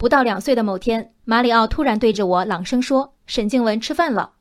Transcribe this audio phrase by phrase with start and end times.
[0.00, 4.32] 不到两岁的某天，马里奥突然对着我朗声说：“沈静文吃饭了。”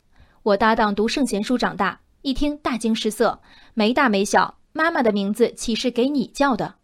[0.42, 3.42] 我搭档读圣贤书长大，一听大惊失色，
[3.74, 6.76] 没大没小，妈妈的名字岂是给你叫的？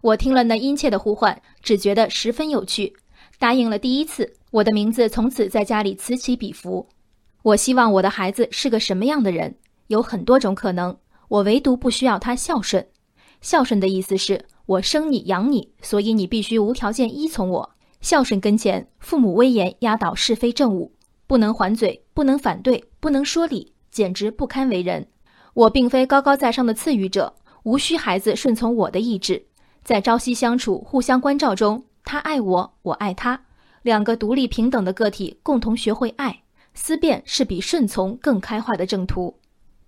[0.00, 2.94] 我听了那殷切的呼唤，只觉得十分有趣，
[3.40, 6.88] 答应了第一次，我的名字从此在家里此起彼伏。
[7.42, 9.56] 我希望我的孩子是个什么样的人？
[9.88, 12.86] 有很多种可能，我唯独不需要他孝顺。
[13.40, 17.70] 孝顺的意思是我生你养你，所以你必须无条件依从我。
[18.00, 20.92] 孝顺跟前，父母威严压倒是非正误，
[21.26, 25.06] 不能还嘴，不能反对，不能说理，简直不堪为人。
[25.52, 29.44] 我并非高高在上的赐予者，无需孩子顺从我的意志。
[29.82, 33.42] 在朝夕相处、互相关照中，他爱我，我爱他，
[33.82, 36.42] 两个独立平等的个体共同学会爱。
[36.72, 39.36] 思辨是比顺从更开化的正途。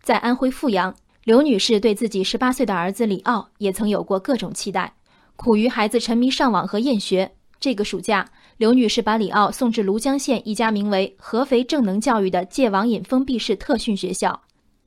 [0.02, 0.94] 在安徽阜阳，
[1.24, 4.92] 刘女士对自己十八岁的儿子李奥也曾有过各种期待。
[5.36, 14.42] 苦于孩子沉迷上网和厌学，这个暑假，刘女士把李奥送至庐江县一家名为“合肥正能教育”的戒网瘾封闭式特训学校。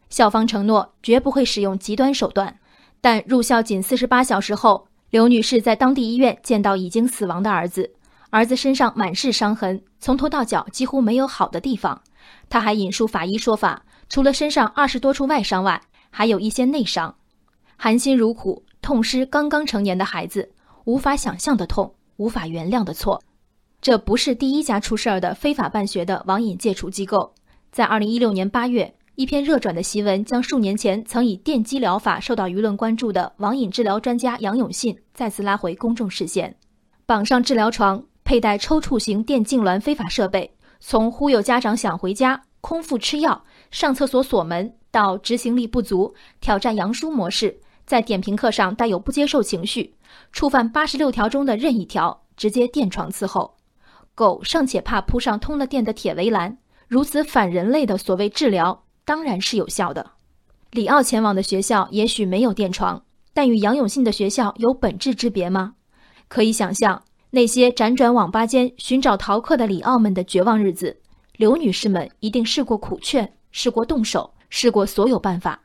[0.09, 2.59] 校方承诺绝不会使用极端手段，
[2.99, 7.93] 但入校仅四十八小时后，刘女士在当地医院见到已经死亡的儿子。
[8.29, 12.01] 儿子身上满是伤痕，从头到脚几乎没有好的地方。
[12.49, 17.15] 他还引述法医说法，除了身上二十多处外伤外，还有一些内伤。
[17.77, 20.51] 含辛茹苦，痛失刚刚成年的孩子，
[20.83, 23.21] 无法想象的痛，无法原谅的错。
[23.81, 27.33] 这不是第一家出事儿的非法办学的网瘾戒除机构。
[27.71, 36.55] 在二零一六年八月，一篇热转的檄文将数年前曾以电击疗法受到舆论关注的网瘾治疗专家杨永信再次拉回公众视线，
[37.05, 38.03] 绑上治疗床。
[38.23, 47.55] 佩戴抽搐型电痉挛非法设备，从忽悠家长想回家、空腹吃药、上厕所锁门，到执行力不足、挑战杨叔模式，
[47.85, 49.93] 在点评课上带有不接受情绪，
[50.31, 53.55] 触犯八十六条中的任意条，直接电床伺候。
[54.15, 60.11] 狗尚且怕铺上通了电的铁围栏，如此反人类的所谓治疗，当然是有效的。
[60.71, 63.03] 李奥前往的学校也许没有电床，
[63.33, 65.75] 但与杨永信的学校有本质之别吗？
[66.27, 67.03] 可以想象。
[67.31, 71.01] 那些辗转网吧间寻找逃课的里奥们的绝望日子，
[71.35, 75.59] 刘女士们一定试过苦劝，试过动手，试过所有办法。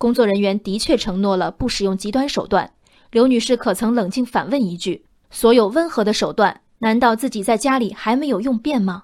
[0.00, 2.72] 工作人员的确承诺了不使用极端手段。
[3.10, 9.02] 刘女士可曾冷静反问一句：所有温和的手段，难道自己在家里还没有用遍吗？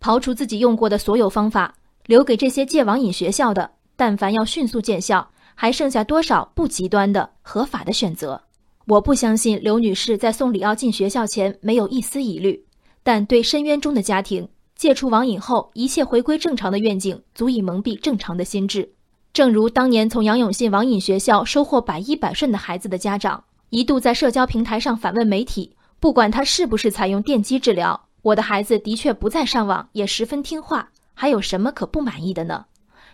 [0.00, 1.74] 刨除自己用过的所有方法，
[2.06, 8.40] 留给这些戒网瘾学校的，但凡要迅速见效，还剩下多少不极端的合法的选择？
[8.86, 12.64] 我不相信刘女士在送李奥进学校前没有一丝疑虑，
[13.02, 18.94] 但对深渊中的家庭戒除网瘾后一切回归正常的愿景，足以蒙蔽正常的心智。
[19.32, 32.64] 正如当年从杨永信网瘾学校收获百依百顺的孩子的家长，一度在社交平台上反问媒体：不管他是不是采用电击治疗，我的孩子的确不再上网，也十分听话，还有什么可不满意的呢？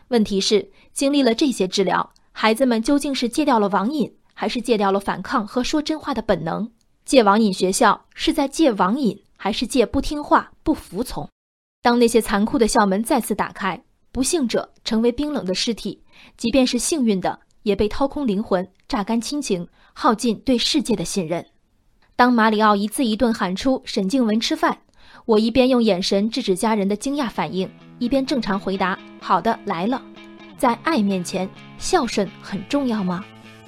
[0.09, 4.15] 问题是，经历了这些治疗，孩子们究竟是戒掉了网瘾？
[4.33, 6.71] 还是戒掉了反抗和说真话的本能。
[7.05, 11.29] 戒网瘾学校是在戒网瘾，还是戒不听话、不服从？
[11.83, 13.83] 当那些残酷的校门再次打开，
[14.17, 16.01] 不幸者成为冰冷的尸体，
[16.39, 21.45] 即便是幸运的，也被掏空灵魂、榨干亲情、耗尽对世界的信任。
[22.17, 24.79] 当马里奥一字一顿喊出“沈静文吃饭”，
[25.27, 30.03] 我一边用眼神制止家人的惊讶反应，一边正常回答：“好的，来了。”
[30.57, 31.47] 在爱面前，
[31.77, 33.23] 孝顺很重要吗？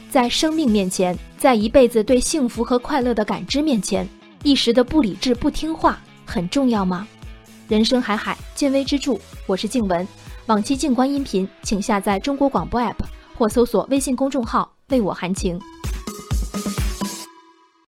[0.08, 4.08] 在生命面前，在一辈子对幸福和快乐的感知面前，
[4.42, 7.06] 一时的不理智、不听话很重要吗？
[7.68, 9.14] 人生海海，见微知著。
[9.46, 10.08] 我是静文，
[10.48, 12.94] 往期静观音频，请下载中国广播 APP
[13.36, 15.60] 或搜索微信公众号“为我含情”。